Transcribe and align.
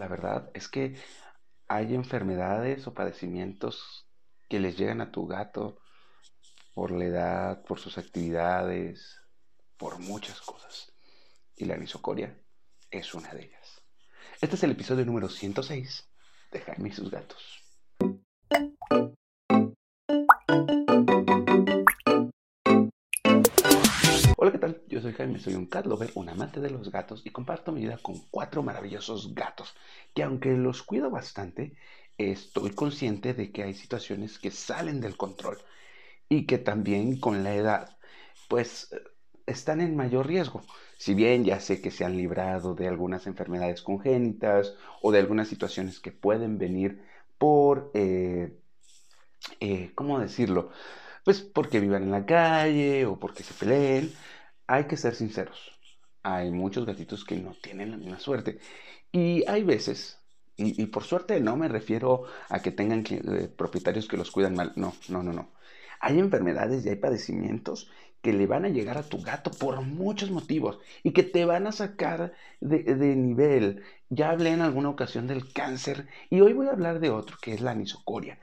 la 0.00 0.08
verdad 0.08 0.50
es 0.54 0.66
que 0.66 0.96
hay 1.68 1.94
enfermedades 1.94 2.86
o 2.86 2.94
padecimientos 2.94 4.08
que 4.48 4.58
les 4.58 4.78
llegan 4.78 5.02
a 5.02 5.12
tu 5.12 5.26
gato 5.26 5.78
por 6.72 6.90
la 6.90 7.04
edad, 7.04 7.62
por 7.64 7.78
sus 7.78 7.98
actividades, 7.98 9.20
por 9.76 9.98
muchas 9.98 10.40
cosas. 10.40 10.90
Y 11.54 11.66
la 11.66 11.74
anisocoria 11.74 12.34
es 12.90 13.14
una 13.14 13.32
de 13.34 13.44
ellas. 13.44 13.82
Este 14.40 14.56
es 14.56 14.62
el 14.62 14.70
episodio 14.70 15.04
número 15.04 15.28
106 15.28 16.08
de 16.50 16.60
Jaime 16.60 16.88
y 16.88 16.92
sus 16.92 17.10
gatos. 17.10 17.59
Soy 25.10 25.16
Jaime, 25.16 25.38
soy 25.38 25.54
un 25.54 25.66
cat 25.66 25.86
lover, 25.86 26.12
un 26.14 26.28
amante 26.28 26.60
de 26.60 26.70
los 26.70 26.90
gatos 26.90 27.22
y 27.24 27.30
comparto 27.30 27.72
mi 27.72 27.80
vida 27.80 27.98
con 27.98 28.18
cuatro 28.30 28.62
maravillosos 28.62 29.34
gatos, 29.34 29.74
que 30.14 30.22
aunque 30.22 30.50
los 30.50 30.82
cuido 30.82 31.10
bastante, 31.10 31.74
estoy 32.16 32.70
consciente 32.70 33.34
de 33.34 33.50
que 33.50 33.64
hay 33.64 33.74
situaciones 33.74 34.38
que 34.38 34.50
salen 34.50 35.00
del 35.00 35.16
control 35.16 35.58
y 36.28 36.46
que 36.46 36.58
también 36.58 37.18
con 37.18 37.42
la 37.42 37.54
edad, 37.54 37.98
pues 38.48 38.94
están 39.46 39.80
en 39.80 39.96
mayor 39.96 40.26
riesgo. 40.28 40.62
Si 40.96 41.14
bien 41.14 41.44
ya 41.44 41.58
sé 41.58 41.80
que 41.80 41.90
se 41.90 42.04
han 42.04 42.16
librado 42.16 42.74
de 42.74 42.86
algunas 42.86 43.26
enfermedades 43.26 43.82
congénitas 43.82 44.74
o 45.02 45.10
de 45.10 45.18
algunas 45.18 45.48
situaciones 45.48 45.98
que 45.98 46.12
pueden 46.12 46.58
venir 46.58 47.02
por, 47.38 47.90
eh, 47.94 48.56
eh, 49.60 49.90
¿cómo 49.94 50.20
decirlo? 50.20 50.70
Pues 51.24 51.40
porque 51.40 51.80
vivan 51.80 52.04
en 52.04 52.10
la 52.12 52.26
calle 52.26 53.06
o 53.06 53.18
porque 53.18 53.42
se 53.42 53.54
peleen, 53.54 54.12
hay 54.70 54.84
que 54.84 54.96
ser 54.96 55.16
sinceros. 55.16 55.72
Hay 56.22 56.52
muchos 56.52 56.86
gatitos 56.86 57.24
que 57.24 57.36
no 57.36 57.56
tienen 57.60 57.90
la 57.90 57.96
misma 57.96 58.20
suerte. 58.20 58.60
Y 59.10 59.44
hay 59.48 59.64
veces, 59.64 60.20
y, 60.56 60.86
por 60.86 61.02
suerte 61.02 61.40
no 61.40 61.56
me 61.56 61.66
refiero 61.66 62.24
a 62.48 62.60
que 62.60 62.70
tengan 62.70 63.04
eh, 63.10 63.48
propietarios 63.48 64.06
que 64.06 64.16
los 64.16 64.30
cuidan 64.30 64.54
mal. 64.54 64.72
No, 64.76 64.94
no, 65.08 65.24
no, 65.24 65.32
no. 65.32 65.50
Hay 65.98 66.20
enfermedades 66.20 66.86
y 66.86 66.88
hay 66.88 66.96
padecimientos 66.96 67.90
que 68.22 68.32
le 68.32 68.46
van 68.46 68.64
a 68.64 68.68
llegar 68.68 68.96
a 68.96 69.02
tu 69.02 69.20
gato 69.20 69.50
por 69.50 69.80
muchos 69.80 70.30
motivos 70.30 70.78
y 71.02 71.12
que 71.12 71.24
te 71.24 71.44
van 71.44 71.66
a 71.66 71.72
sacar 71.72 72.32
de, 72.60 72.84
de, 72.84 73.16
nivel. 73.16 73.82
Ya 74.08 74.30
hablé 74.30 74.50
en 74.50 74.60
alguna 74.60 74.90
ocasión 74.90 75.26
del 75.26 75.52
cáncer 75.52 76.06
y 76.28 76.42
hoy 76.42 76.52
voy 76.52 76.68
a 76.68 76.72
hablar 76.72 77.00
de 77.00 77.10
otro 77.10 77.38
que 77.42 77.54
es 77.54 77.60
la 77.60 77.72
anisocoria. 77.72 78.38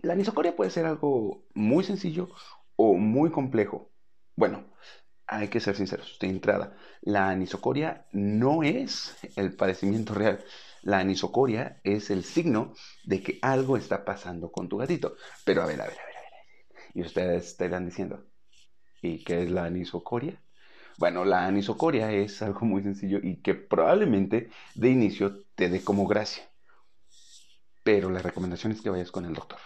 La 0.00 0.12
anisocoria 0.12 0.54
puede 0.54 0.70
ser 0.70 0.84
algo 0.84 1.46
muy 1.54 1.84
sencillo 1.84 2.28
o 2.76 2.94
muy 2.94 3.30
complejo. 3.30 3.88
Bueno, 4.36 4.64
hay 5.28 5.48
que 5.48 5.60
ser 5.60 5.76
sinceros, 5.76 6.18
de 6.18 6.28
entrada, 6.28 6.74
la 7.02 7.28
anisocoria 7.28 8.06
no 8.12 8.62
es 8.62 9.14
el 9.36 9.54
padecimiento 9.54 10.14
real. 10.14 10.42
La 10.82 11.00
anisocoria 11.00 11.80
es 11.84 12.10
el 12.10 12.24
signo 12.24 12.72
de 13.04 13.22
que 13.22 13.38
algo 13.42 13.76
está 13.76 14.04
pasando 14.06 14.50
con 14.50 14.68
tu 14.68 14.78
gatito. 14.78 15.16
Pero 15.44 15.62
a 15.62 15.66
ver, 15.66 15.82
a 15.82 15.84
ver, 15.84 15.98
a 15.98 16.06
ver, 16.06 16.16
a 16.16 16.20
ver. 16.20 16.90
Y 16.94 17.02
ustedes 17.02 17.46
estarán 17.46 17.84
diciendo, 17.84 18.24
¿y 19.02 19.22
qué 19.22 19.42
es 19.42 19.50
la 19.50 19.64
anisocoria? 19.64 20.40
Bueno, 20.96 21.26
la 21.26 21.44
anisocoria 21.46 22.10
es 22.10 22.40
algo 22.40 22.60
muy 22.62 22.82
sencillo 22.82 23.18
y 23.22 23.36
que 23.36 23.54
probablemente 23.54 24.50
de 24.74 24.88
inicio 24.88 25.44
te 25.54 25.68
dé 25.68 25.82
como 25.82 26.06
gracia. 26.06 26.42
Pero 27.84 28.10
la 28.10 28.20
recomendación 28.20 28.72
es 28.72 28.80
que 28.80 28.90
vayas 28.90 29.10
con 29.10 29.26
el 29.26 29.34
doctor. 29.34 29.58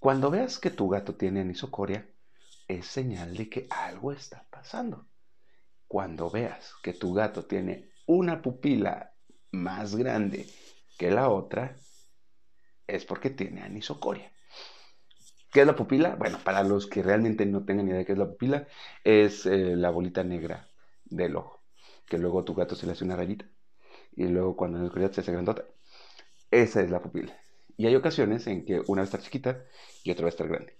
Cuando 0.00 0.30
veas 0.30 0.58
que 0.58 0.70
tu 0.70 0.88
gato 0.88 1.14
tiene 1.14 1.40
anisocoria, 1.42 2.08
es 2.68 2.86
señal 2.86 3.36
de 3.36 3.48
que 3.48 3.66
algo 3.70 4.12
está 4.12 4.46
pasando. 4.50 5.06
Cuando 5.86 6.30
veas 6.30 6.74
que 6.82 6.92
tu 6.92 7.14
gato 7.14 7.44
tiene 7.44 7.90
una 8.06 8.42
pupila 8.42 9.14
más 9.52 9.96
grande 9.96 10.46
que 10.98 11.10
la 11.10 11.28
otra, 11.28 11.76
es 12.86 13.04
porque 13.04 13.30
tiene 13.30 13.62
anisocoria. 13.62 14.32
¿Qué 15.52 15.60
es 15.60 15.66
la 15.66 15.76
pupila? 15.76 16.16
Bueno, 16.16 16.38
para 16.42 16.64
los 16.64 16.86
que 16.86 17.02
realmente 17.02 17.46
no 17.46 17.64
tengan 17.64 17.86
idea 17.86 17.98
de 17.98 18.04
qué 18.04 18.12
es 18.12 18.18
la 18.18 18.28
pupila, 18.28 18.66
es 19.04 19.46
eh, 19.46 19.76
la 19.76 19.90
bolita 19.90 20.24
negra 20.24 20.68
del 21.04 21.36
ojo, 21.36 21.62
que 22.06 22.18
luego 22.18 22.44
tu 22.44 22.54
gato 22.54 22.74
se 22.74 22.86
le 22.86 22.92
hace 22.92 23.04
una 23.04 23.16
rayita 23.16 23.46
y 24.16 24.26
luego 24.26 24.56
cuando 24.56 24.78
en 24.78 24.84
la 24.84 24.88
oscuridad 24.88 25.12
se 25.12 25.20
hace 25.20 25.32
grandota. 25.32 25.64
Esa 26.50 26.80
es 26.82 26.90
la 26.90 27.00
pupila. 27.02 27.36
Y 27.76 27.86
hay 27.86 27.96
ocasiones 27.96 28.46
en 28.46 28.64
que 28.64 28.80
una 28.86 29.00
va 29.00 29.02
a 29.02 29.04
estar 29.04 29.20
chiquita 29.20 29.64
y 30.04 30.10
otra 30.10 30.24
va 30.24 30.28
a 30.28 30.30
estar 30.30 30.48
grande. 30.48 30.76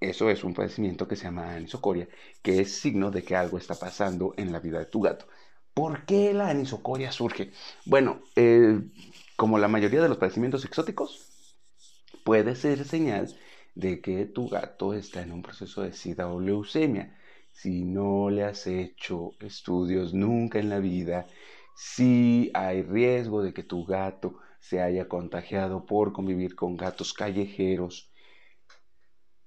Eso 0.00 0.28
es 0.30 0.44
un 0.44 0.52
padecimiento 0.54 1.08
que 1.08 1.16
se 1.16 1.24
llama 1.24 1.54
anisocoria, 1.54 2.08
que 2.42 2.60
es 2.60 2.72
signo 2.78 3.10
de 3.10 3.22
que 3.22 3.34
algo 3.34 3.56
está 3.56 3.74
pasando 3.74 4.34
en 4.36 4.52
la 4.52 4.60
vida 4.60 4.78
de 4.78 4.86
tu 4.86 5.00
gato. 5.00 5.26
¿Por 5.72 6.04
qué 6.04 6.34
la 6.34 6.48
anisocoria 6.50 7.12
surge? 7.12 7.52
Bueno, 7.84 8.20
eh, 8.36 8.80
como 9.36 9.58
la 9.58 9.68
mayoría 9.68 10.02
de 10.02 10.08
los 10.08 10.18
padecimientos 10.18 10.64
exóticos, 10.64 11.56
puede 12.24 12.56
ser 12.56 12.84
señal 12.84 13.34
de 13.74 14.00
que 14.00 14.26
tu 14.26 14.48
gato 14.48 14.94
está 14.94 15.22
en 15.22 15.32
un 15.32 15.42
proceso 15.42 15.82
de 15.82 15.92
sida 15.92 16.28
o 16.28 16.40
leucemia. 16.40 17.16
Si 17.52 17.84
no 17.84 18.30
le 18.30 18.44
has 18.44 18.66
hecho 18.66 19.32
estudios 19.40 20.12
nunca 20.12 20.58
en 20.58 20.68
la 20.68 20.78
vida, 20.78 21.26
si 21.74 22.50
hay 22.54 22.82
riesgo 22.82 23.42
de 23.42 23.54
que 23.54 23.62
tu 23.62 23.84
gato 23.84 24.38
se 24.60 24.80
haya 24.80 25.08
contagiado 25.08 25.86
por 25.86 26.12
convivir 26.12 26.54
con 26.54 26.76
gatos 26.76 27.12
callejeros, 27.12 28.10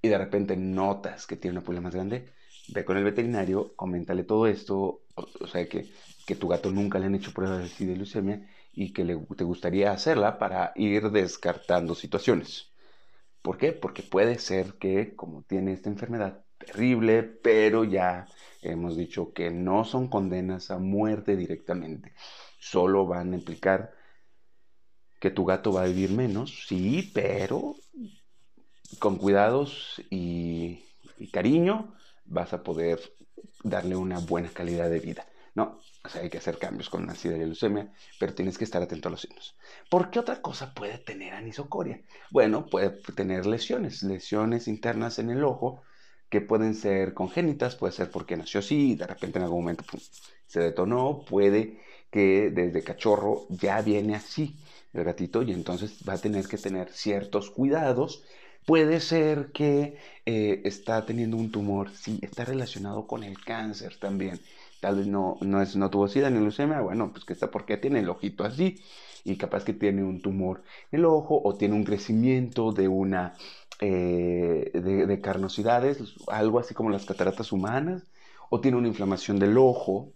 y 0.01 0.07
de 0.07 0.17
repente 0.17 0.55
notas 0.55 1.27
que 1.27 1.35
tiene 1.35 1.57
una 1.57 1.65
pulga 1.65 1.81
más 1.81 1.93
grande, 1.93 2.29
ve 2.69 2.85
con 2.85 2.97
el 2.97 3.03
veterinario, 3.03 3.73
coméntale 3.75 4.23
todo 4.23 4.47
esto, 4.47 5.01
o, 5.15 5.47
sea, 5.47 5.67
que, 5.67 5.89
que, 6.25 6.35
tu 6.35 6.47
gato 6.47 6.71
nunca 6.71 6.99
le 6.99 7.07
han 7.07 7.15
hecho 7.15 7.33
pruebas 7.33 7.77
de 7.77 7.95
leucemia 7.95 8.47
y 8.73 8.93
que 8.93 9.03
le, 9.03 9.17
te 9.35 9.43
gustaría 9.43 9.91
hacerla 9.91 10.37
para 10.37 10.71
ir 10.75 11.09
descartando 11.11 11.95
situaciones. 11.95 12.71
¿Por 13.41 13.57
qué? 13.57 13.71
Porque 13.71 14.03
puede 14.03 14.37
ser 14.39 14.73
que, 14.75 15.15
como 15.15 15.43
tiene 15.43 15.73
esta 15.73 15.89
enfermedad 15.89 16.43
terrible, 16.57 17.23
pero 17.23 17.83
ya 17.83 18.27
hemos 18.61 18.97
dicho 18.97 19.33
que 19.33 19.49
no 19.49 19.85
son 19.85 20.09
condenas 20.09 20.71
a 20.71 20.77
muerte 20.77 21.35
directamente, 21.35 22.13
solo 22.59 23.05
van 23.07 23.33
a 23.33 23.37
implicar 23.37 23.93
que 25.19 25.31
tu 25.31 25.45
gato 25.45 25.73
va 25.73 25.83
a 25.83 25.87
vivir 25.87 26.11
menos, 26.11 26.65
sí, 26.67 27.11
pero 27.13 27.75
con 28.97 29.17
cuidados 29.17 30.01
y, 30.09 30.83
cariño 31.31 31.93
vas 32.25 32.53
a 32.53 32.63
poder 32.63 32.99
darle 33.63 33.95
una 33.95 34.19
buena 34.19 34.49
calidad 34.49 34.89
de 34.89 34.99
vida, 34.99 35.27
¿no? 35.53 35.79
O 36.03 36.09
sea, 36.09 36.21
hay 36.21 36.29
que 36.29 36.37
hacer 36.37 36.57
cambios 36.57 36.89
con 36.89 37.05
la 37.05 37.13
de 37.13 37.37
leucemia, 37.37 37.91
pero 38.19 38.33
tienes 38.33 38.57
que 38.57 38.63
estar 38.63 38.81
atento 38.81 39.09
a 39.09 39.11
los 39.11 39.21
signos. 39.21 39.55
¿Por 39.89 40.09
qué 40.09 40.19
otra 40.19 40.41
cosa 40.41 40.73
puede 40.73 40.97
tener 40.97 41.33
anisocoria? 41.33 42.01
Bueno, 42.31 42.67
puede 42.67 42.89
tener 43.15 43.45
lesiones, 43.45 44.01
lesiones 44.03 44.67
internas 44.67 45.19
en 45.19 45.29
el 45.29 45.43
ojo 45.43 45.83
que 46.29 46.41
pueden 46.41 46.73
ser 46.73 47.13
congénitas, 47.13 47.75
puede 47.75 47.91
ser 47.91 48.11
porque 48.11 48.37
nació 48.37 48.61
así 48.61 48.91
y 48.91 48.95
de 48.95 49.07
repente 49.07 49.39
en 49.39 49.43
algún 49.43 49.61
momento 49.61 49.83
se 50.47 50.61
detonó, 50.61 51.25
puede 51.27 51.81
que 52.11 52.49
desde 52.49 52.83
cachorro 52.83 53.45
ya 53.49 53.81
viene 53.81 54.15
así 54.15 54.55
el 54.93 55.03
gatito 55.03 55.41
y 55.43 55.51
entonces 55.51 55.99
va 56.07 56.13
a 56.13 56.17
tener 56.17 56.47
que 56.47 56.57
tener 56.57 56.91
ciertos 56.91 57.51
cuidados 57.51 58.23
Puede 58.69 58.99
ser 58.99 59.51
que 59.51 59.97
eh, 60.27 60.61
está 60.63 61.03
teniendo 61.03 61.37
un 61.37 61.51
tumor, 61.51 61.89
sí, 61.89 62.19
está 62.21 62.45
relacionado 62.45 63.07
con 63.07 63.23
el 63.23 63.43
cáncer 63.43 63.97
también. 63.97 64.39
Tal 64.79 64.97
vez 64.97 65.07
no, 65.07 65.37
no, 65.41 65.59
es, 65.63 65.75
no 65.75 65.89
tuvo 65.89 66.07
sida 66.07 66.29
ni 66.29 66.39
leucemia, 66.39 66.79
bueno, 66.81 67.11
pues 67.11 67.25
que 67.25 67.33
está 67.33 67.49
porque 67.49 67.77
tiene 67.77 68.01
el 68.01 68.09
ojito 68.09 68.43
así 68.43 68.79
y 69.23 69.37
capaz 69.37 69.63
que 69.65 69.73
tiene 69.73 70.03
un 70.03 70.21
tumor 70.21 70.63
en 70.91 70.99
el 70.99 71.05
ojo 71.05 71.41
o 71.43 71.57
tiene 71.57 71.73
un 71.73 71.83
crecimiento 71.83 72.71
de 72.71 72.87
una 72.87 73.33
eh, 73.81 74.69
de, 74.71 75.07
de, 75.07 75.19
carnosidades, 75.21 75.97
algo 76.27 76.59
así 76.59 76.75
como 76.75 76.91
las 76.91 77.05
cataratas 77.05 77.51
humanas, 77.51 78.03
o 78.51 78.61
tiene 78.61 78.77
una 78.77 78.87
inflamación 78.87 79.39
del 79.39 79.57
ojo, 79.57 80.13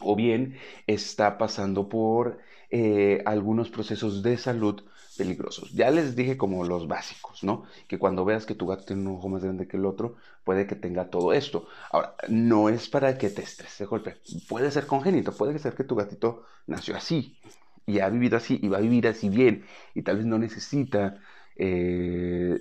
o 0.00 0.14
bien 0.14 0.56
está 0.86 1.36
pasando 1.36 1.88
por 1.88 2.38
eh, 2.70 3.22
algunos 3.26 3.70
procesos 3.70 4.22
de 4.22 4.36
salud 4.38 4.84
peligrosos. 5.16 5.72
Ya 5.72 5.90
les 5.90 6.16
dije 6.16 6.36
como 6.36 6.64
los 6.64 6.88
básicos, 6.88 7.42
¿no? 7.44 7.64
Que 7.88 7.98
cuando 7.98 8.24
veas 8.24 8.46
que 8.46 8.54
tu 8.54 8.66
gato 8.66 8.84
tiene 8.84 9.02
un 9.02 9.16
ojo 9.16 9.28
más 9.28 9.42
grande 9.42 9.68
que 9.68 9.76
el 9.76 9.86
otro, 9.86 10.16
puede 10.44 10.66
que 10.66 10.76
tenga 10.76 11.10
todo 11.10 11.32
esto. 11.32 11.66
Ahora, 11.90 12.14
no 12.28 12.68
es 12.68 12.88
para 12.88 13.18
que 13.18 13.30
te 13.30 13.42
estreses 13.42 13.78
de 13.78 13.84
golpe. 13.86 14.16
Puede 14.48 14.70
ser 14.70 14.86
congénito, 14.86 15.32
puede 15.32 15.58
ser 15.58 15.74
que 15.74 15.84
tu 15.84 15.94
gatito 15.94 16.44
nació 16.66 16.96
así 16.96 17.38
y 17.86 18.00
ha 18.00 18.08
vivido 18.08 18.36
así 18.36 18.58
y 18.62 18.68
va 18.68 18.78
a 18.78 18.80
vivir 18.80 19.06
así 19.08 19.28
bien 19.28 19.64
y 19.94 20.02
tal 20.02 20.18
vez 20.18 20.26
no 20.26 20.38
necesita 20.38 21.20
eh, 21.56 22.60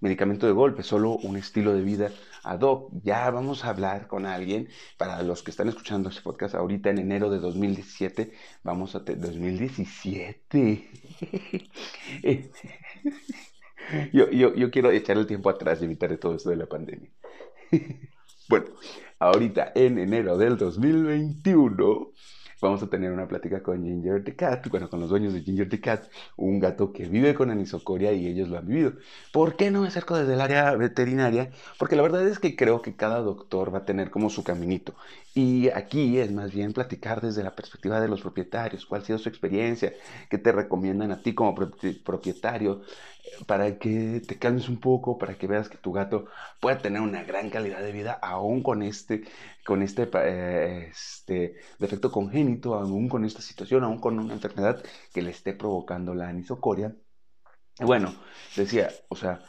medicamento 0.00 0.46
de 0.46 0.52
golpe, 0.52 0.82
solo 0.82 1.16
un 1.16 1.36
estilo 1.36 1.72
de 1.74 1.82
vida 1.82 2.10
ad 2.42 2.60
hoc. 2.60 2.90
Ya 3.02 3.30
vamos 3.30 3.64
a 3.64 3.70
hablar 3.70 4.06
con 4.06 4.26
alguien, 4.26 4.68
para 4.96 5.22
los 5.22 5.42
que 5.42 5.50
están 5.50 5.68
escuchando 5.68 6.08
este 6.08 6.22
podcast 6.22 6.54
ahorita 6.54 6.90
en 6.90 6.98
enero 6.98 7.30
de 7.30 7.38
2017, 7.38 8.32
vamos 8.62 8.94
a... 8.94 9.00
2017. 9.00 10.90
yo, 14.12 14.30
yo, 14.30 14.54
yo 14.54 14.70
quiero 14.70 14.90
echar 14.90 15.16
el 15.16 15.26
tiempo 15.26 15.50
atrás 15.50 15.80
y 15.80 15.84
evitar 15.84 16.16
todo 16.16 16.36
esto 16.36 16.50
de 16.50 16.56
la 16.56 16.66
pandemia. 16.66 17.10
bueno, 18.48 18.66
ahorita 19.18 19.72
en 19.74 19.98
enero 19.98 20.36
del 20.38 20.56
2021 20.56 22.12
vamos 22.60 22.82
a 22.82 22.88
tener 22.88 23.12
una 23.12 23.28
plática 23.28 23.62
con 23.62 23.84
Ginger 23.84 24.24
the 24.24 24.36
Cat, 24.36 24.68
bueno, 24.68 24.88
con 24.88 25.00
los 25.00 25.10
dueños 25.10 25.32
de 25.32 25.42
Ginger 25.42 25.68
the 25.68 25.80
Cat, 25.80 26.04
un 26.36 26.58
gato 26.60 26.92
que 26.92 27.06
vive 27.08 27.34
con 27.34 27.50
anisocoria 27.50 28.12
y 28.12 28.26
ellos 28.26 28.48
lo 28.48 28.58
han 28.58 28.66
vivido. 28.66 28.92
¿Por 29.32 29.56
qué 29.56 29.70
no 29.70 29.82
me 29.82 29.88
acerco 29.88 30.16
desde 30.16 30.34
el 30.34 30.40
área 30.40 30.74
veterinaria? 30.74 31.50
Porque 31.78 31.96
la 31.96 32.02
verdad 32.02 32.26
es 32.26 32.38
que 32.38 32.56
creo 32.56 32.82
que 32.82 32.96
cada 32.96 33.20
doctor 33.20 33.74
va 33.74 33.78
a 33.78 33.84
tener 33.84 34.10
como 34.10 34.30
su 34.30 34.44
caminito. 34.44 34.94
Y 35.34 35.68
aquí 35.70 36.18
es 36.18 36.30
más 36.30 36.52
bien 36.52 36.72
platicar 36.72 37.20
desde 37.20 37.42
la 37.42 37.56
perspectiva 37.56 38.00
de 38.00 38.08
los 38.08 38.20
propietarios, 38.20 38.86
cuál 38.86 39.02
ha 39.02 39.04
sido 39.04 39.18
su 39.18 39.28
experiencia, 39.28 39.92
qué 40.30 40.38
te 40.38 40.52
recomiendan 40.52 41.10
a 41.10 41.22
ti 41.22 41.34
como 41.34 41.54
propietario, 41.54 42.82
para 43.46 43.78
que 43.78 44.22
te 44.26 44.38
calmes 44.38 44.68
un 44.68 44.78
poco, 44.80 45.18
para 45.18 45.34
que 45.36 45.46
veas 45.46 45.68
que 45.68 45.78
tu 45.78 45.92
gato 45.92 46.26
pueda 46.60 46.78
tener 46.78 47.00
una 47.00 47.24
gran 47.24 47.50
calidad 47.50 47.80
de 47.80 47.92
vida 47.92 48.12
aún 48.22 48.62
con 48.62 48.82
este, 48.82 49.24
con 49.64 49.82
este, 49.82 50.08
eh, 50.14 50.88
este 50.90 51.56
defecto 51.78 52.10
congénito, 52.12 52.43
aún 52.74 53.08
con 53.08 53.24
esta 53.24 53.42
situación, 53.42 53.84
aún 53.84 53.98
con 53.98 54.18
una 54.18 54.34
enfermedad 54.34 54.82
que 55.12 55.22
le 55.22 55.30
esté 55.30 55.54
provocando 55.54 56.14
la 56.14 56.28
anisocoria. 56.28 56.94
Bueno, 57.80 58.14
decía, 58.56 58.90
o 59.08 59.16
sea, 59.16 59.40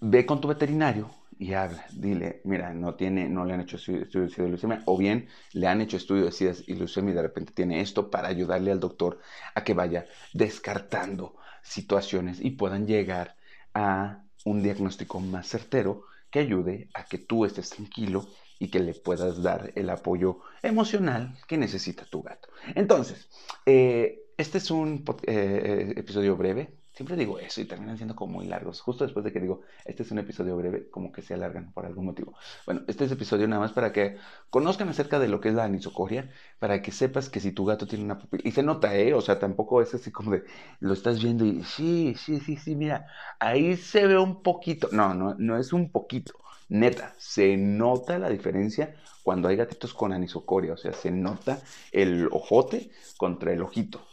ve 0.00 0.26
con 0.26 0.40
tu 0.40 0.48
veterinario 0.48 1.10
y 1.38 1.52
habla, 1.54 1.84
dile, 1.92 2.40
mira, 2.44 2.72
no 2.72 2.94
tiene, 2.94 3.28
no 3.28 3.44
le 3.44 3.54
han 3.54 3.60
hecho 3.60 3.76
estudios 3.76 4.36
de 4.36 4.48
leucemia, 4.48 4.82
o 4.86 4.96
bien 4.96 5.28
le 5.52 5.66
han 5.66 5.80
hecho 5.80 5.96
estudios 5.96 6.38
de 6.38 6.74
leucemia 6.74 7.12
y 7.12 7.14
de 7.16 7.22
repente 7.22 7.52
tiene 7.52 7.80
esto 7.80 8.10
para 8.10 8.28
ayudarle 8.28 8.70
al 8.70 8.80
doctor 8.80 9.18
a 9.54 9.64
que 9.64 9.74
vaya 9.74 10.06
descartando 10.32 11.36
situaciones 11.62 12.40
y 12.40 12.50
puedan 12.52 12.86
llegar 12.86 13.36
a 13.72 14.22
un 14.44 14.62
diagnóstico 14.62 15.20
más 15.20 15.48
certero 15.48 16.04
que 16.30 16.40
ayude 16.40 16.88
a 16.94 17.04
que 17.04 17.18
tú 17.18 17.44
estés 17.44 17.70
tranquilo 17.70 18.26
y 18.58 18.68
que 18.68 18.80
le 18.80 18.94
puedas 18.94 19.42
dar 19.42 19.72
el 19.74 19.90
apoyo 19.90 20.40
emocional 20.62 21.36
que 21.46 21.58
necesita 21.58 22.04
tu 22.04 22.22
gato. 22.22 22.48
Entonces, 22.74 23.28
eh, 23.66 24.22
este 24.36 24.58
es 24.58 24.70
un 24.70 25.04
eh, 25.26 25.94
episodio 25.96 26.36
breve, 26.36 26.74
Siempre 26.94 27.16
digo 27.16 27.40
eso 27.40 27.60
y 27.60 27.64
terminan 27.64 27.96
siendo 27.96 28.14
como 28.14 28.34
muy 28.34 28.46
largos. 28.46 28.80
Justo 28.80 29.02
después 29.02 29.24
de 29.24 29.32
que 29.32 29.40
digo, 29.40 29.62
este 29.84 30.04
es 30.04 30.12
un 30.12 30.18
episodio 30.20 30.56
breve, 30.56 30.88
como 30.90 31.10
que 31.10 31.22
se 31.22 31.34
alargan 31.34 31.72
por 31.72 31.86
algún 31.86 32.04
motivo. 32.04 32.36
Bueno, 32.66 32.82
este 32.86 33.04
es 33.04 33.10
episodio 33.10 33.48
nada 33.48 33.60
más 33.60 33.72
para 33.72 33.92
que 33.92 34.16
conozcan 34.48 34.88
acerca 34.88 35.18
de 35.18 35.26
lo 35.26 35.40
que 35.40 35.48
es 35.48 35.56
la 35.56 35.64
anisocoria, 35.64 36.30
para 36.60 36.82
que 36.82 36.92
sepas 36.92 37.28
que 37.28 37.40
si 37.40 37.50
tu 37.50 37.64
gato 37.64 37.88
tiene 37.88 38.04
una 38.04 38.18
pupila, 38.18 38.44
y 38.46 38.52
se 38.52 38.62
nota, 38.62 38.94
¿eh? 38.94 39.12
O 39.12 39.20
sea, 39.20 39.40
tampoco 39.40 39.82
es 39.82 39.92
así 39.92 40.12
como 40.12 40.30
de, 40.30 40.44
lo 40.78 40.92
estás 40.92 41.20
viendo 41.20 41.44
y 41.44 41.64
sí, 41.64 42.14
sí, 42.16 42.38
sí, 42.38 42.56
sí, 42.56 42.76
mira, 42.76 43.08
ahí 43.40 43.76
se 43.76 44.06
ve 44.06 44.16
un 44.16 44.40
poquito. 44.44 44.88
No, 44.92 45.14
no, 45.14 45.34
no 45.36 45.58
es 45.58 45.72
un 45.72 45.90
poquito. 45.90 46.43
Neta, 46.68 47.14
se 47.18 47.56
nota 47.56 48.18
la 48.18 48.30
diferencia 48.30 48.96
cuando 49.22 49.48
hay 49.48 49.56
gatitos 49.56 49.94
con 49.94 50.12
anisocoria, 50.12 50.74
o 50.74 50.76
sea, 50.76 50.92
se 50.92 51.10
nota 51.10 51.60
el 51.92 52.28
ojote 52.30 52.90
contra 53.16 53.52
el 53.52 53.62
ojito 53.62 54.06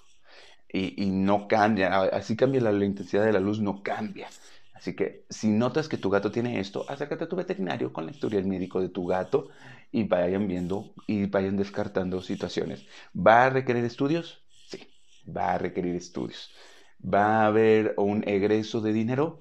y, 0.74 1.06
no 1.08 1.48
cambia, 1.48 2.04
así 2.04 2.36
cambia 2.36 2.62
la, 2.62 2.86
intensidad 2.86 3.26
de 3.26 3.34
la 3.34 3.40
luz, 3.40 3.60
no 3.60 3.84
cambia. 3.84 4.30
Así 4.74 4.96
que 4.96 5.26
si 5.30 5.48
notas 5.48 5.88
que 5.88 5.98
tu 5.98 6.10
gato 6.10 6.32
tiene 6.32 6.60
esto, 6.60 6.86
acércate 6.88 7.26
a 7.26 7.30
tu 7.30 7.36
veterinario 7.36 7.94
con 7.94 8.06
la 8.06 8.12
historia 8.12 8.42
médico 8.42 8.82
de 8.82 8.90
tu 8.90 9.06
gato 9.06 9.50
y 9.92 10.06
vayan 10.06 10.48
viendo 10.48 10.94
y 11.08 11.26
vayan 11.26 11.58
descartando 11.58 12.22
situaciones. 12.22 12.86
¿Va 13.16 13.46
a 13.46 13.50
requerir 13.50 13.84
estudios? 13.86 14.44
Sí, 14.68 14.88
va 15.28 15.54
a 15.54 15.58
requerir 15.58 15.96
estudios. 15.96 16.52
¿Va 17.04 17.42
a 17.44 17.48
haber 17.48 17.94
un 17.98 18.28
egreso 18.28 18.82
de 18.82 18.94
dinero? 18.94 19.40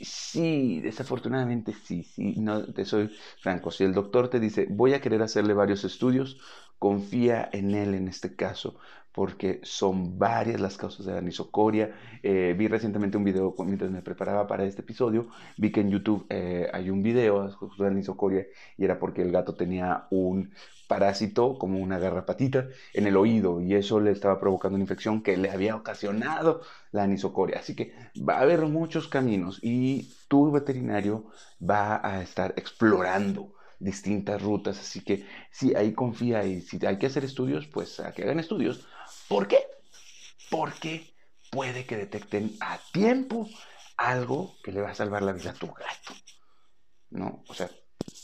Sí, 0.00 0.80
desafortunadamente 0.82 1.72
sí, 1.72 2.02
sí, 2.04 2.34
no, 2.36 2.70
te 2.74 2.84
soy 2.84 3.10
franco. 3.40 3.70
Si 3.70 3.82
el 3.84 3.94
doctor 3.94 4.28
te 4.28 4.38
dice, 4.40 4.66
voy 4.70 4.92
a 4.92 5.00
querer 5.00 5.22
hacerle 5.22 5.54
varios 5.54 5.84
estudios, 5.84 6.38
confía 6.78 7.48
en 7.52 7.74
él 7.74 7.94
en 7.94 8.08
este 8.08 8.36
caso, 8.36 8.78
porque 9.16 9.60
son 9.62 10.18
varias 10.18 10.60
las 10.60 10.76
causas 10.76 11.06
de 11.06 11.12
la 11.12 11.18
anisocoria. 11.18 11.96
Eh, 12.22 12.54
vi 12.56 12.68
recientemente 12.68 13.16
un 13.16 13.24
video 13.24 13.54
mientras 13.64 13.90
me 13.90 14.02
preparaba 14.02 14.46
para 14.46 14.64
este 14.64 14.82
episodio, 14.82 15.28
vi 15.56 15.72
que 15.72 15.80
en 15.80 15.88
YouTube 15.88 16.26
eh, 16.28 16.68
hay 16.70 16.90
un 16.90 17.02
video 17.02 17.48
de 17.48 17.54
la 17.78 17.86
anisocoria 17.86 18.46
y 18.76 18.84
era 18.84 18.98
porque 18.98 19.22
el 19.22 19.32
gato 19.32 19.54
tenía 19.54 20.06
un 20.10 20.52
parásito 20.86 21.56
como 21.56 21.78
una 21.78 21.98
garrapatita 21.98 22.68
en 22.92 23.06
el 23.06 23.16
oído 23.16 23.62
y 23.62 23.74
eso 23.74 24.00
le 24.00 24.10
estaba 24.10 24.38
provocando 24.38 24.74
una 24.74 24.84
infección 24.84 25.22
que 25.22 25.38
le 25.38 25.50
había 25.50 25.76
ocasionado 25.76 26.60
la 26.92 27.04
anisocoria. 27.04 27.60
Así 27.60 27.74
que 27.74 27.94
va 28.16 28.36
a 28.36 28.42
haber 28.42 28.66
muchos 28.66 29.08
caminos 29.08 29.60
y 29.62 30.12
tu 30.28 30.50
veterinario 30.52 31.24
va 31.58 32.06
a 32.06 32.20
estar 32.20 32.52
explorando 32.58 33.56
distintas 33.78 34.42
rutas. 34.42 34.78
Así 34.78 35.02
que 35.02 35.26
si 35.50 35.74
ahí 35.74 35.92
confía 35.92 36.44
y 36.44 36.60
si 36.60 36.84
hay 36.86 36.98
que 36.98 37.06
hacer 37.06 37.24
estudios, 37.24 37.66
pues 37.66 38.00
a 38.00 38.12
que 38.12 38.22
hagan 38.22 38.40
estudios. 38.40 38.86
¿Por 39.28 39.48
qué? 39.48 39.58
Porque 40.50 41.14
puede 41.50 41.86
que 41.86 41.96
detecten 41.96 42.56
a 42.60 42.78
tiempo 42.92 43.48
algo 43.96 44.54
que 44.62 44.72
le 44.72 44.80
va 44.80 44.90
a 44.90 44.94
salvar 44.94 45.22
la 45.22 45.32
vida 45.32 45.50
a 45.50 45.54
tu 45.54 45.66
gato. 45.66 46.14
¿No? 47.10 47.42
O 47.48 47.54
sea, 47.54 47.70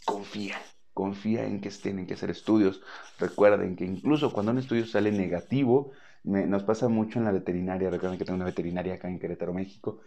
confía. 0.04 0.60
Confía 0.92 1.44
en 1.44 1.60
que 1.60 1.70
tienen 1.70 2.06
que 2.06 2.14
hacer 2.14 2.30
estudios. 2.30 2.82
Recuerden 3.18 3.76
que 3.76 3.84
incluso 3.84 4.32
cuando 4.32 4.52
un 4.52 4.58
estudio 4.58 4.86
sale 4.86 5.10
negativo, 5.10 5.92
nos 6.24 6.62
pasa 6.64 6.88
mucho 6.88 7.18
en 7.18 7.24
la 7.24 7.32
veterinaria. 7.32 7.90
Recuerden 7.90 8.18
que 8.18 8.24
tengo 8.24 8.36
una 8.36 8.44
veterinaria 8.44 8.94
acá 8.94 9.08
en 9.08 9.18
Querétaro, 9.18 9.54
México, 9.54 10.02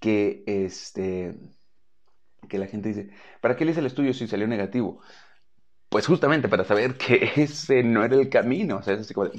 que 0.00 0.42
este 0.46 1.34
que 2.48 2.58
la 2.58 2.66
gente 2.66 2.88
dice, 2.88 3.10
¿para 3.40 3.56
qué 3.56 3.64
le 3.64 3.70
hice 3.70 3.80
el 3.80 3.86
estudio 3.86 4.12
si 4.12 4.26
salió 4.26 4.48
negativo? 4.48 5.00
Pues 5.88 6.06
justamente 6.06 6.48
para 6.48 6.64
saber 6.64 6.96
que 6.96 7.30
ese 7.36 7.82
no 7.82 8.04
era 8.04 8.16
el 8.16 8.28
camino. 8.28 8.78
O 8.78 8.82
sea, 8.82 8.94
es 8.94 9.00
así 9.00 9.14
como 9.14 9.30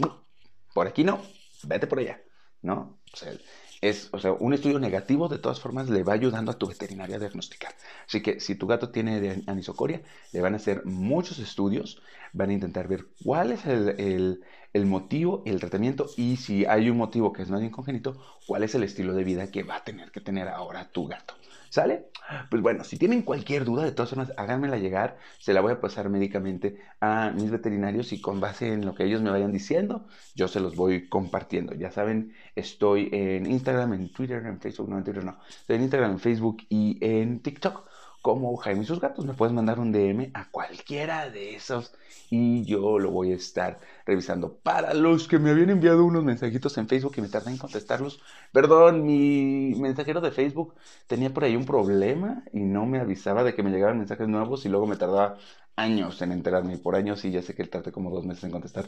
por 0.73 0.87
aquí 0.87 1.03
no, 1.03 1.21
vete 1.63 1.87
por 1.87 1.99
allá, 1.99 2.21
¿no? 2.61 2.99
O 3.13 3.17
sea, 3.17 3.33
es, 3.81 4.09
o 4.13 4.19
sea, 4.19 4.31
un 4.31 4.53
estudio 4.53 4.79
negativo 4.79 5.27
de 5.27 5.39
todas 5.39 5.59
formas 5.59 5.89
le 5.89 6.03
va 6.03 6.13
ayudando 6.13 6.51
a 6.51 6.57
tu 6.57 6.67
veterinaria 6.67 7.17
a 7.17 7.19
diagnosticar. 7.19 7.75
Así 8.07 8.21
que 8.21 8.39
si 8.39 8.55
tu 8.55 8.65
gato 8.65 8.91
tiene 8.91 9.43
anisocoria, 9.45 10.01
le 10.31 10.41
van 10.41 10.53
a 10.53 10.57
hacer 10.57 10.85
muchos 10.85 11.39
estudios, 11.39 12.01
van 12.31 12.49
a 12.49 12.53
intentar 12.53 12.87
ver 12.87 13.07
cuál 13.23 13.51
es 13.51 13.65
el, 13.65 13.89
el, 13.99 14.43
el 14.73 14.85
motivo, 14.85 15.43
el 15.45 15.59
tratamiento 15.59 16.07
y 16.17 16.37
si 16.37 16.65
hay 16.65 16.89
un 16.89 16.97
motivo 16.97 17.31
que 17.31 17.43
es 17.43 17.49
más 17.49 17.59
bien 17.59 17.71
congénito, 17.71 18.17
cuál 18.47 18.63
es 18.63 18.75
el 18.75 18.83
estilo 18.83 19.13
de 19.13 19.23
vida 19.23 19.51
que 19.51 19.63
va 19.63 19.77
a 19.77 19.83
tener 19.83 20.11
que 20.11 20.19
tener 20.19 20.47
ahora 20.47 20.89
tu 20.91 21.07
gato. 21.07 21.35
¿Sale? 21.69 22.05
Pues 22.51 22.61
bueno, 22.61 22.83
si 22.83 22.97
tienen 22.97 23.23
cualquier 23.23 23.65
duda, 23.65 23.83
de 23.83 23.91
todas 23.91 24.11
formas, 24.11 24.31
háganmela 24.37 24.77
llegar. 24.77 25.17
Se 25.39 25.53
la 25.53 25.61
voy 25.61 25.71
a 25.71 25.81
pasar 25.81 26.07
médicamente 26.07 26.79
a 27.01 27.31
mis 27.31 27.49
veterinarios 27.49 28.13
y 28.13 28.21
con 28.21 28.39
base 28.39 28.71
en 28.71 28.85
lo 28.85 28.93
que 28.93 29.05
ellos 29.05 29.23
me 29.23 29.31
vayan 29.31 29.51
diciendo, 29.51 30.05
yo 30.35 30.47
se 30.47 30.59
los 30.59 30.75
voy 30.75 31.09
compartiendo. 31.09 31.73
Ya 31.73 31.89
saben, 31.89 32.35
estoy 32.55 33.09
en 33.11 33.49
Instagram, 33.49 33.93
en 33.93 34.13
Twitter, 34.13 34.45
en 34.45 34.59
Facebook, 34.61 34.87
no 34.87 34.99
en 34.99 35.03
Twitter, 35.03 35.25
no. 35.25 35.39
Estoy 35.49 35.77
en 35.77 35.81
Instagram, 35.81 36.11
en 36.11 36.19
Facebook 36.19 36.57
y 36.69 37.03
en 37.03 37.39
TikTok 37.39 37.87
como 38.23 38.55
Jaime 38.57 38.83
y 38.83 38.85
sus 38.85 39.01
gatos. 39.01 39.25
Me 39.25 39.33
puedes 39.33 39.53
mandar 39.53 39.79
un 39.79 39.91
DM 39.91 40.31
a 40.33 40.49
cualquiera 40.49 41.29
de 41.29 41.55
esos 41.55 41.93
y 42.29 42.63
yo 42.65 42.97
lo 42.97 43.11
voy 43.11 43.33
a 43.33 43.35
estar 43.35 43.79
revisando. 44.05 44.55
Para 44.63 44.93
los 44.93 45.27
que 45.27 45.39
me 45.39 45.51
habían 45.51 45.69
enviado 45.69 46.05
unos 46.05 46.23
mensajitos 46.23 46.77
en 46.77 46.87
Facebook 46.87 47.13
y 47.17 47.21
me 47.21 47.27
tardé 47.29 47.51
en 47.51 47.57
contestarlos, 47.57 48.21
perdón, 48.53 49.05
mi 49.05 49.75
mensajero 49.75 50.21
de 50.21 50.31
Facebook 50.31 50.73
tenía 51.07 51.33
por 51.33 51.43
ahí 51.43 51.55
un 51.57 51.65
problema 51.65 52.43
y 52.53 52.61
no 52.61 52.85
me 52.85 52.99
avisaba 52.99 53.43
de 53.43 53.53
que 53.55 53.63
me 53.63 53.71
llegaban 53.71 53.99
mensajes 53.99 54.27
nuevos 54.27 54.65
y 54.65 54.69
luego 54.69 54.87
me 54.87 54.95
tardaba 54.95 55.37
años 55.75 56.21
en 56.21 56.31
enterarme. 56.31 56.77
Por 56.77 56.95
años 56.95 57.25
y 57.25 57.31
ya 57.31 57.41
sé 57.41 57.55
que 57.55 57.65
tardé 57.67 57.91
como 57.91 58.09
dos 58.09 58.25
meses 58.25 58.45
en 58.45 58.51
contestar 58.51 58.85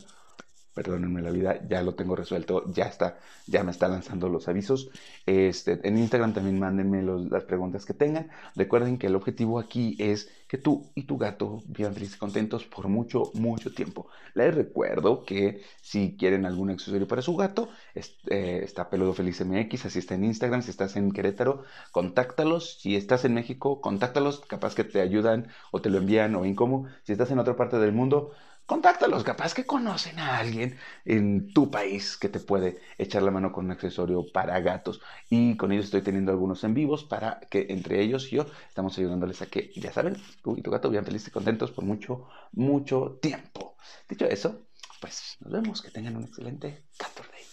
perdónenme 0.76 1.22
la 1.22 1.32
vida, 1.32 1.60
ya 1.68 1.82
lo 1.82 1.96
tengo 1.96 2.16
resuelto, 2.16 2.70
ya 2.72 2.84
está, 2.84 3.18
ya 3.48 3.64
me 3.64 3.72
está 3.72 3.88
lanzando 3.88 4.30
los 4.30 4.48
avisos. 4.50 4.90
Este, 5.26 5.80
en 5.88 5.98
Instagram 5.98 6.34
también 6.34 6.60
mándenme 6.60 7.02
las 7.02 7.44
preguntas 7.46 7.86
que 7.86 7.94
tengan. 7.94 8.30
Recuerden 8.56 8.98
que 8.98 9.08
el 9.08 9.16
objetivo 9.16 9.58
aquí 9.58 9.96
es 9.98 10.30
que 10.48 10.58
tú 10.58 10.92
y 10.94 11.04
tu 11.04 11.18
gato 11.18 11.64
vivan 11.66 11.94
felices 11.94 12.18
y 12.18 12.20
contentos 12.20 12.66
por 12.66 12.90
mucho, 12.90 13.32
mucho 13.34 13.74
tiempo. 13.74 14.08
Les 14.34 14.54
recuerdo 14.54 15.24
que 15.24 15.62
si 15.82 16.18
quieren 16.18 16.46
algún 16.46 16.70
accesorio 16.70 17.08
para 17.08 17.22
su 17.22 17.36
gato, 17.36 17.70
eh, 17.96 18.62
está 18.64 18.90
Peludo 18.90 19.14
Feliz 19.14 19.44
MX, 19.44 19.86
así 19.86 20.00
está 20.00 20.16
en 20.16 20.26
Instagram. 20.26 20.62
Si 20.62 20.72
estás 20.72 20.98
en 20.98 21.12
Querétaro, 21.12 21.64
contáctalos. 21.92 22.80
Si 22.82 22.96
estás 22.98 23.24
en 23.24 23.34
México, 23.34 23.80
contáctalos, 23.80 24.42
capaz 24.42 24.76
que 24.76 24.84
te 24.84 25.00
ayudan 25.00 25.48
o 25.72 25.82
te 25.82 25.90
lo 25.90 26.00
envían 26.00 26.36
o 26.36 26.44
en 26.44 26.54
cómo. 26.54 26.88
Si 27.04 27.14
estás 27.14 27.32
en 27.32 27.40
otra 27.40 27.56
parte 27.56 27.80
del 27.80 27.94
mundo, 27.94 28.32
contáctalos, 28.66 29.24
capaz 29.24 29.54
que 29.54 29.66
conocen 29.66 30.20
a 30.20 30.38
alguien 30.38 30.78
en 31.06 31.54
tu 31.54 31.70
país 31.70 32.18
que 32.18 32.30
te 32.30 32.40
puede 32.40 32.80
echar 32.98 33.22
la 33.24 33.32
mano 33.32 33.52
con 33.52 33.66
un 33.66 33.72
accesorio 33.72 34.26
para 34.34 34.60
gatos. 34.60 35.02
Y 35.30 35.56
con 35.58 35.72
ellos 35.72 35.86
estoy 35.86 36.02
teniendo 36.02 36.32
algunos 36.32 36.64
en 36.64 36.74
vivos 36.74 37.04
para 37.04 37.40
que 37.50 37.68
entre 37.70 38.02
ellos 38.02 38.32
y 38.32 38.38
yo 38.38 38.46
estamos 38.68 38.98
ayudándoles 38.98 39.42
a 39.42 39.48
que, 39.48 39.72
ya 39.76 39.92
saben, 39.92 40.18
tú 40.42 40.56
y 40.58 40.62
tu 40.62 40.72
gato 40.72 40.90
vivan 40.90 41.06
felices 41.06 41.28
y 41.28 41.32
contentos 41.32 41.72
por 41.72 41.84
mucho, 41.84 42.28
mucho 42.54 43.20
tiempo. 43.22 43.76
Dicho 44.10 44.26
eso, 44.26 44.68
pues 45.00 45.38
nos 45.40 45.52
vemos, 45.52 45.82
que 45.82 45.92
tengan 45.92 46.16
un 46.16 46.24
excelente 46.24 46.86
Caturday. 46.98 47.44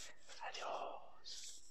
Adiós. 0.50 1.62